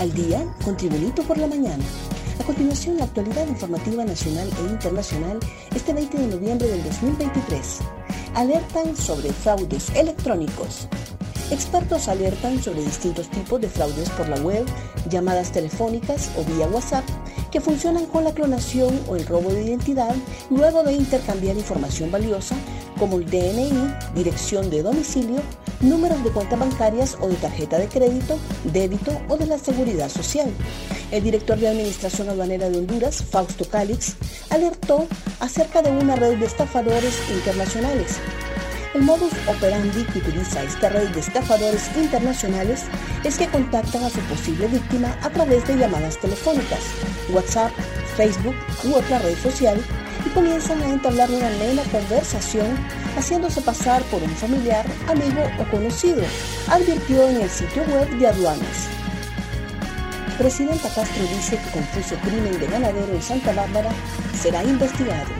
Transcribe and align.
al 0.00 0.12
día 0.14 0.42
con 0.64 0.76
Tribunito 0.78 1.22
por 1.22 1.36
la 1.36 1.46
mañana. 1.46 1.84
A 2.40 2.44
continuación, 2.44 2.96
la 2.96 3.04
actualidad 3.04 3.46
informativa 3.46 4.02
nacional 4.02 4.48
e 4.48 4.70
internacional 4.70 5.38
este 5.74 5.92
20 5.92 6.16
de 6.16 6.26
noviembre 6.26 6.68
del 6.68 6.82
2023. 6.84 7.80
Alertan 8.34 8.96
sobre 8.96 9.30
fraudes 9.30 9.90
electrónicos. 9.94 10.88
Expertos 11.50 12.08
alertan 12.08 12.62
sobre 12.62 12.82
distintos 12.82 13.28
tipos 13.28 13.60
de 13.60 13.68
fraudes 13.68 14.08
por 14.10 14.26
la 14.28 14.40
web, 14.40 14.64
llamadas 15.10 15.52
telefónicas 15.52 16.30
o 16.38 16.44
vía 16.44 16.66
WhatsApp 16.68 17.04
que 17.50 17.60
funcionan 17.60 18.06
con 18.06 18.24
la 18.24 18.32
clonación 18.32 18.98
o 19.08 19.16
el 19.16 19.26
robo 19.26 19.50
de 19.50 19.64
identidad 19.64 20.14
luego 20.50 20.82
de 20.82 20.92
intercambiar 20.92 21.56
información 21.56 22.10
valiosa 22.10 22.56
como 22.98 23.16
el 23.18 23.26
DNI, 23.26 23.72
dirección 24.14 24.68
de 24.70 24.82
domicilio, 24.82 25.40
números 25.80 26.22
de 26.22 26.30
cuentas 26.30 26.58
bancarias 26.58 27.16
o 27.20 27.28
de 27.28 27.36
tarjeta 27.36 27.78
de 27.78 27.88
crédito, 27.88 28.38
débito 28.64 29.12
o 29.28 29.36
de 29.36 29.46
la 29.46 29.58
seguridad 29.58 30.10
social. 30.10 30.50
El 31.10 31.24
director 31.24 31.58
de 31.58 31.68
Administración 31.68 32.28
Aduanera 32.28 32.68
de 32.68 32.78
Honduras, 32.78 33.24
Fausto 33.24 33.64
Calix, 33.64 34.16
alertó 34.50 35.06
acerca 35.40 35.82
de 35.82 35.90
una 35.90 36.16
red 36.16 36.38
de 36.38 36.46
estafadores 36.46 37.14
internacionales. 37.30 38.18
El 38.92 39.02
modus 39.02 39.32
operandi 39.46 40.02
que 40.06 40.18
utiliza 40.18 40.64
esta 40.64 40.88
red 40.88 41.10
de 41.10 41.20
estafadores 41.20 41.88
internacionales 41.96 42.86
es 43.22 43.38
que 43.38 43.46
contactan 43.46 44.02
a 44.02 44.10
su 44.10 44.18
posible 44.22 44.66
víctima 44.66 45.16
a 45.22 45.30
través 45.30 45.64
de 45.68 45.76
llamadas 45.76 46.18
telefónicas, 46.18 46.80
WhatsApp, 47.28 47.70
Facebook 48.16 48.56
u 48.82 48.94
otra 48.94 49.20
red 49.20 49.36
social 49.36 49.80
y 50.26 50.30
comienzan 50.30 50.82
a 50.82 50.88
entablar 50.88 51.30
una 51.30 51.46
amena 51.46 51.82
conversación 51.84 52.66
haciéndose 53.16 53.60
pasar 53.62 54.02
por 54.04 54.24
un 54.24 54.30
familiar, 54.30 54.84
amigo 55.06 55.42
o 55.60 55.70
conocido, 55.70 56.22
advirtió 56.68 57.28
en 57.28 57.42
el 57.42 57.50
sitio 57.50 57.84
web 57.84 58.08
de 58.18 58.26
aduanas. 58.26 58.88
Presidenta 60.36 60.88
Castro 60.88 61.22
dice 61.36 61.58
que 61.58 61.70
confuso 61.70 62.16
crimen 62.22 62.58
de 62.58 62.66
ganadero 62.66 63.12
en 63.12 63.22
Santa 63.22 63.52
Bárbara 63.52 63.90
será 64.36 64.64
investigado. 64.64 65.30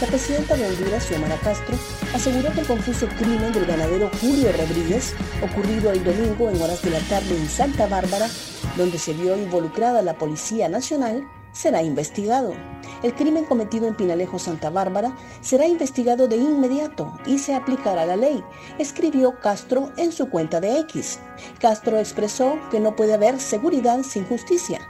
La 0.00 0.06
presidenta 0.06 0.56
de 0.56 0.66
Honduras, 0.66 1.04
Xiomara 1.04 1.36
Castro, 1.38 1.76
aseguró 2.14 2.52
que 2.52 2.60
el 2.60 2.66
confuso 2.66 3.06
crimen 3.18 3.52
del 3.52 3.66
ganadero 3.66 4.10
Julio 4.20 4.50
Rodríguez, 4.52 5.14
ocurrido 5.42 5.92
el 5.92 6.02
domingo 6.04 6.50
en 6.50 6.60
horas 6.60 6.82
de 6.82 6.90
la 6.90 7.00
tarde 7.00 7.36
en 7.36 7.48
Santa 7.48 7.86
Bárbara, 7.86 8.28
donde 8.76 8.98
se 8.98 9.12
vio 9.12 9.36
involucrada 9.36 10.02
la 10.02 10.14
Policía 10.14 10.68
Nacional, 10.68 11.26
será 11.52 11.82
investigado. 11.82 12.54
El 13.02 13.14
crimen 13.14 13.44
cometido 13.44 13.88
en 13.88 13.94
Pinalejo, 13.94 14.38
Santa 14.38 14.70
Bárbara, 14.70 15.16
será 15.40 15.66
investigado 15.66 16.28
de 16.28 16.36
inmediato 16.36 17.12
y 17.26 17.38
se 17.38 17.54
aplicará 17.54 18.04
la 18.04 18.16
ley, 18.16 18.44
escribió 18.78 19.38
Castro 19.40 19.90
en 19.96 20.12
su 20.12 20.28
cuenta 20.28 20.60
de 20.60 20.78
X. 20.80 21.18
Castro 21.58 21.98
expresó 21.98 22.58
que 22.70 22.80
no 22.80 22.94
puede 22.94 23.14
haber 23.14 23.40
seguridad 23.40 24.02
sin 24.02 24.26
justicia, 24.26 24.80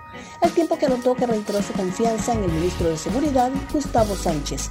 al 0.42 0.50
tiempo 0.50 0.76
que 0.76 0.86
anotó 0.86 1.14
que 1.14 1.26
reiteró 1.26 1.62
su 1.62 1.72
confianza 1.72 2.32
en 2.32 2.44
el 2.44 2.52
ministro 2.52 2.88
de 2.88 2.98
Seguridad, 2.98 3.50
Gustavo 3.72 4.16
Sánchez. 4.16 4.70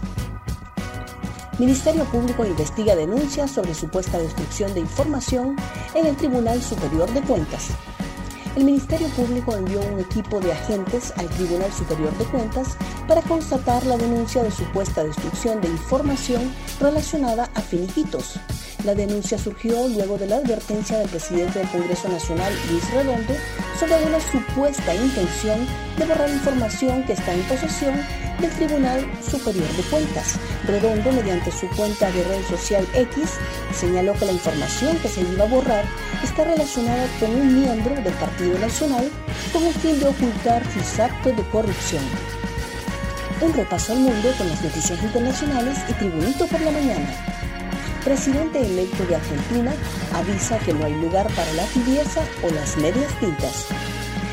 Ministerio 1.60 2.06
Público 2.06 2.46
investiga 2.46 2.96
denuncias 2.96 3.52
sobre 3.52 3.74
supuesta 3.74 4.18
destrucción 4.18 4.74
de 4.74 4.80
información 4.80 5.58
en 5.94 6.06
el 6.06 6.16
Tribunal 6.16 6.62
Superior 6.62 7.12
de 7.14 7.22
Cuentas 7.22 7.72
el 8.60 8.66
Ministerio 8.66 9.08
Público 9.10 9.56
envió 9.56 9.80
un 9.80 10.00
equipo 10.00 10.40
de 10.40 10.52
agentes 10.52 11.14
al 11.18 11.30
Tribunal 11.30 11.72
Superior 11.72 12.12
de 12.18 12.26
Cuentas 12.26 12.76
para 13.08 13.22
constatar 13.22 13.86
la 13.86 13.96
denuncia 13.96 14.44
de 14.44 14.52
supuesta 14.52 15.04
destrucción 15.04 15.62
de 15.62 15.70
información 15.70 16.54
relacionada 16.80 17.50
a 17.56 17.62
finiquitos. 17.62 18.40
La 18.86 18.96
denuncia 18.96 19.38
surgió 19.38 19.90
luego 19.90 20.18
de 20.18 20.26
la 20.26 20.38
advertencia 20.38 21.00
del 21.00 21.10
presidente 21.10 21.60
del 21.60 21.68
Congreso 21.68 22.08
Nacional, 22.08 22.54
Luis 22.70 22.90
Redondo, 22.94 23.34
sobre 23.78 24.06
una 24.06 24.20
supuesta 24.22 24.96
intención 24.96 25.68
de 25.98 26.06
borrar 26.06 26.30
información 26.30 27.04
que 27.04 27.14
está 27.14 27.34
en 27.34 27.42
posesión 27.44 27.96
del 28.40 28.50
Tribunal 28.52 29.06
Superior 29.22 29.68
de 29.76 29.84
Cuentas. 29.84 30.40
Redondo, 30.66 31.12
mediante 31.12 31.52
su 31.52 31.68
cuenta 31.76 32.10
de 32.10 32.24
red 32.24 32.42
social 32.48 32.88
X, 32.94 33.32
señaló 33.78 34.14
que 34.14 34.26
la 34.26 34.32
información 34.32 34.98
que 35.00 35.10
se 35.10 35.22
iba 35.22 35.44
a 35.44 35.50
borrar 35.50 35.84
está 36.24 36.46
relacionada 36.46 37.06
con 37.20 37.36
un 37.36 37.62
miembro 37.62 37.96
del 37.96 38.14
Partido 38.14 38.58
Nacional 38.60 39.10
con 39.52 39.66
el 39.66 39.74
fin 39.74 40.00
de 40.00 40.08
ocultar 40.08 40.64
sus 40.72 41.00
actos 41.00 41.36
de 41.36 41.44
corrupción. 41.50 42.04
Un 43.42 43.54
repaso 43.54 43.92
al 43.92 44.00
mundo 44.00 44.30
con 44.38 44.48
las 44.48 44.62
noticias 44.62 45.04
internacionales 45.04 45.78
y 45.90 45.94
Tribunito 45.94 46.48
por 46.48 46.62
la 46.62 46.72
mañana. 46.72 47.39
Presidente 48.04 48.62
electo 48.62 49.06
de 49.06 49.18
Argentina 49.18 49.74
avisa 50.14 50.58
que 50.60 50.74
no 50.74 50.86
hay 50.86 50.96
lugar 51.02 51.28
para 51.36 51.52
la 51.52 51.66
tibieza 51.66 52.22
o 52.42 52.50
las 52.50 52.78
medias 52.78 53.14
tintas. 53.20 53.68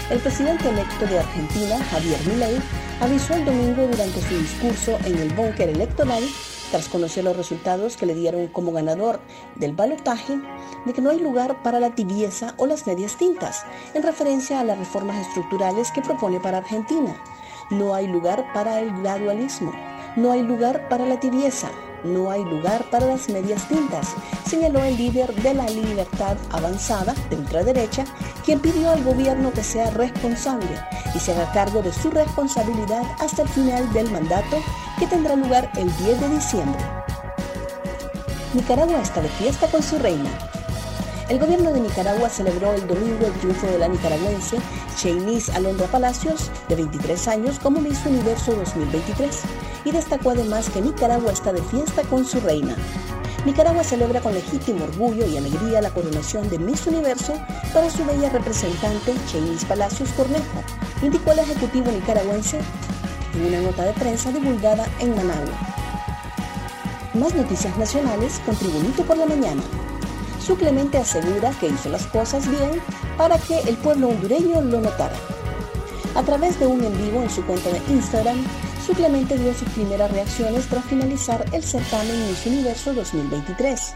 El 0.08 0.20
presidente 0.20 0.68
electo 0.68 1.04
de 1.04 1.18
Argentina, 1.18 1.76
Javier 1.90 2.20
Milei, 2.28 2.58
avisó 3.00 3.34
el 3.34 3.44
domingo 3.44 3.88
durante 3.88 4.22
su 4.22 4.38
discurso 4.38 4.96
en 5.04 5.18
el 5.18 5.32
búnker 5.34 5.68
electoral, 5.68 6.22
tras 6.70 6.88
conocer 6.88 7.24
los 7.24 7.36
resultados 7.36 7.96
que 7.96 8.06
le 8.06 8.14
dieron 8.14 8.46
como 8.46 8.70
ganador 8.70 9.18
del 9.56 9.72
balotaje, 9.72 10.38
de 10.84 10.92
que 10.92 11.02
no 11.02 11.10
hay 11.10 11.18
lugar 11.18 11.60
para 11.64 11.80
la 11.80 11.92
tibieza 11.92 12.54
o 12.58 12.66
las 12.66 12.86
medias 12.86 13.16
tintas, 13.16 13.64
en 13.94 14.04
referencia 14.04 14.60
a 14.60 14.64
las 14.64 14.78
reformas 14.78 15.26
estructurales 15.26 15.90
que 15.90 16.02
propone 16.02 16.38
para 16.38 16.58
Argentina. 16.58 17.20
No 17.70 17.94
hay 17.94 18.06
lugar 18.06 18.46
para 18.54 18.80
el 18.80 18.92
gradualismo, 19.02 19.72
no 20.14 20.30
hay 20.30 20.42
lugar 20.42 20.88
para 20.88 21.04
la 21.04 21.18
tibieza, 21.18 21.68
no 22.06 22.30
hay 22.30 22.44
lugar 22.44 22.84
para 22.90 23.06
las 23.06 23.28
medias 23.28 23.68
tintas, 23.68 24.14
señaló 24.48 24.82
el 24.82 24.96
líder 24.96 25.34
de 25.34 25.54
la 25.54 25.68
Libertad 25.68 26.36
Avanzada 26.50 27.14
de 27.28 27.36
ultraderecha, 27.36 28.04
quien 28.44 28.60
pidió 28.60 28.90
al 28.90 29.04
gobierno 29.04 29.52
que 29.52 29.62
sea 29.62 29.90
responsable 29.90 30.68
y 31.14 31.18
se 31.18 31.32
haga 31.32 31.52
cargo 31.52 31.82
de 31.82 31.92
su 31.92 32.10
responsabilidad 32.10 33.02
hasta 33.18 33.42
el 33.42 33.48
final 33.48 33.92
del 33.92 34.10
mandato 34.10 34.62
que 34.98 35.06
tendrá 35.06 35.36
lugar 35.36 35.70
el 35.76 35.94
10 35.98 36.20
de 36.20 36.28
diciembre. 36.30 36.80
Nicaragua 38.54 39.02
está 39.02 39.20
de 39.20 39.28
fiesta 39.28 39.66
con 39.66 39.82
su 39.82 39.98
reina. 39.98 40.30
El 41.28 41.40
gobierno 41.40 41.72
de 41.72 41.80
Nicaragua 41.80 42.28
celebró 42.28 42.72
el 42.74 42.86
domingo 42.86 43.26
el 43.26 43.32
triunfo 43.32 43.66
de 43.66 43.78
la 43.78 43.88
nicaragüense 43.88 44.58
Cheynis 44.96 45.48
Alondra 45.50 45.88
Palacios, 45.88 46.52
de 46.68 46.76
23 46.76 47.26
años, 47.26 47.58
como 47.58 47.80
Miss 47.80 48.06
Universo 48.06 48.54
2023, 48.54 49.40
y 49.84 49.90
destacó 49.90 50.30
además 50.30 50.70
que 50.70 50.80
Nicaragua 50.80 51.32
está 51.32 51.52
de 51.52 51.62
fiesta 51.62 52.02
con 52.02 52.24
su 52.24 52.38
reina. 52.38 52.76
Nicaragua 53.44 53.82
celebra 53.82 54.20
con 54.20 54.34
legítimo 54.34 54.84
orgullo 54.84 55.26
y 55.26 55.36
alegría 55.36 55.82
la 55.82 55.90
coronación 55.90 56.48
de 56.48 56.60
Miss 56.60 56.86
Universo 56.86 57.34
para 57.74 57.90
su 57.90 58.04
bella 58.04 58.28
representante 58.28 59.12
Cheynis 59.26 59.64
Palacios 59.64 60.10
Cornejo, 60.10 60.62
indicó 61.02 61.32
el 61.32 61.40
ejecutivo 61.40 61.90
nicaragüense 61.90 62.60
en 63.34 63.46
una 63.46 63.60
nota 63.62 63.82
de 63.82 63.92
prensa 63.94 64.30
divulgada 64.30 64.86
en 65.00 65.16
Managua. 65.16 65.58
Más 67.14 67.34
noticias 67.34 67.76
nacionales 67.76 68.40
con 68.46 68.54
Tribunito 68.54 69.02
por 69.02 69.16
la 69.16 69.26
Mañana. 69.26 69.62
Su 70.46 70.56
Clemente 70.56 70.98
asegura 70.98 71.50
que 71.58 71.66
hizo 71.66 71.88
las 71.88 72.06
cosas 72.06 72.48
bien 72.48 72.80
para 73.18 73.36
que 73.36 73.58
el 73.62 73.76
pueblo 73.78 74.10
hondureño 74.10 74.60
lo 74.60 74.80
notara. 74.80 75.16
A 76.14 76.22
través 76.22 76.60
de 76.60 76.68
un 76.68 76.84
en 76.84 76.96
vivo 76.96 77.20
en 77.20 77.28
su 77.28 77.44
cuenta 77.44 77.68
de 77.70 77.82
Instagram, 77.92 78.46
su 78.86 78.92
Clemente 78.92 79.36
dio 79.36 79.52
sus 79.52 79.68
primeras 79.70 80.08
reacciones 80.12 80.68
tras 80.68 80.84
finalizar 80.84 81.44
el 81.52 81.64
certamen 81.64 82.28
Miss 82.28 82.46
Universo 82.46 82.94
2023. 82.94 83.94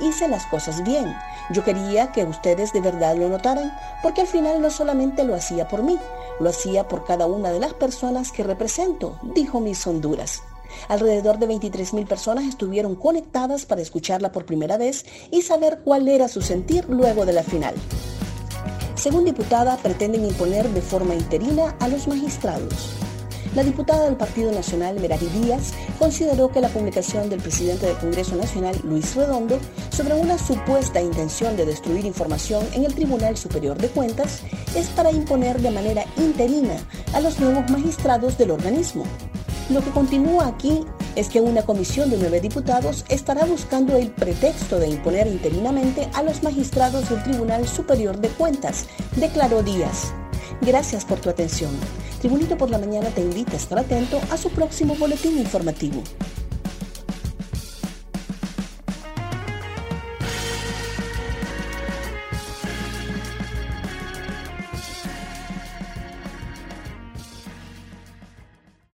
Hice 0.00 0.28
las 0.28 0.44
cosas 0.44 0.84
bien. 0.84 1.16
Yo 1.52 1.64
quería 1.64 2.12
que 2.12 2.24
ustedes 2.24 2.74
de 2.74 2.82
verdad 2.82 3.16
lo 3.16 3.30
notaran, 3.30 3.72
porque 4.02 4.20
al 4.20 4.26
final 4.26 4.60
no 4.60 4.70
solamente 4.70 5.24
lo 5.24 5.34
hacía 5.34 5.68
por 5.68 5.82
mí, 5.82 5.98
lo 6.38 6.50
hacía 6.50 6.86
por 6.86 7.06
cada 7.06 7.24
una 7.24 7.50
de 7.50 7.60
las 7.60 7.72
personas 7.72 8.30
que 8.30 8.44
represento, 8.44 9.18
dijo 9.22 9.58
Miss 9.58 9.86
Honduras. 9.86 10.42
Alrededor 10.88 11.38
de 11.38 11.48
23.000 11.48 12.06
personas 12.06 12.44
estuvieron 12.44 12.94
conectadas 12.94 13.66
para 13.66 13.82
escucharla 13.82 14.32
por 14.32 14.46
primera 14.46 14.76
vez 14.76 15.04
y 15.30 15.42
saber 15.42 15.80
cuál 15.84 16.08
era 16.08 16.28
su 16.28 16.42
sentir 16.42 16.86
luego 16.88 17.26
de 17.26 17.32
la 17.32 17.42
final. 17.42 17.74
Según 18.94 19.24
diputada, 19.24 19.76
pretenden 19.76 20.24
imponer 20.24 20.68
de 20.68 20.82
forma 20.82 21.14
interina 21.14 21.76
a 21.78 21.88
los 21.88 22.08
magistrados. 22.08 22.98
La 23.54 23.64
diputada 23.64 24.04
del 24.04 24.16
Partido 24.16 24.52
Nacional, 24.52 25.00
Merari 25.00 25.26
Díaz, 25.26 25.72
consideró 25.98 26.50
que 26.50 26.60
la 26.60 26.68
publicación 26.68 27.30
del 27.30 27.40
presidente 27.40 27.86
del 27.86 27.96
Congreso 27.96 28.36
Nacional, 28.36 28.78
Luis 28.84 29.14
Redondo, 29.14 29.58
sobre 29.90 30.14
una 30.14 30.38
supuesta 30.38 31.00
intención 31.00 31.56
de 31.56 31.64
destruir 31.64 32.04
información 32.04 32.66
en 32.72 32.84
el 32.84 32.94
Tribunal 32.94 33.36
Superior 33.36 33.78
de 33.78 33.88
Cuentas 33.88 34.42
es 34.76 34.88
para 34.90 35.10
imponer 35.10 35.60
de 35.60 35.70
manera 35.70 36.04
interina 36.16 36.76
a 37.14 37.20
los 37.20 37.40
nuevos 37.40 37.70
magistrados 37.70 38.36
del 38.36 38.50
organismo. 38.50 39.04
Lo 39.70 39.82
que 39.82 39.90
continúa 39.90 40.46
aquí 40.46 40.80
es 41.14 41.28
que 41.28 41.42
una 41.42 41.62
comisión 41.62 42.08
de 42.08 42.16
nueve 42.16 42.40
diputados 42.40 43.04
estará 43.10 43.44
buscando 43.44 43.96
el 43.96 44.10
pretexto 44.10 44.78
de 44.78 44.88
imponer 44.88 45.26
interinamente 45.26 46.08
a 46.14 46.22
los 46.22 46.42
magistrados 46.42 47.10
del 47.10 47.22
Tribunal 47.22 47.68
Superior 47.68 48.18
de 48.18 48.28
Cuentas, 48.28 48.86
declaró 49.16 49.62
Díaz. 49.62 50.14
Gracias 50.62 51.04
por 51.04 51.20
tu 51.20 51.28
atención. 51.28 51.70
Tribunito 52.20 52.56
por 52.56 52.70
la 52.70 52.78
Mañana 52.78 53.10
te 53.10 53.20
invita 53.20 53.52
a 53.52 53.56
estar 53.56 53.78
atento 53.78 54.18
a 54.30 54.38
su 54.38 54.48
próximo 54.50 54.96
boletín 54.96 55.38
informativo. 55.38 56.02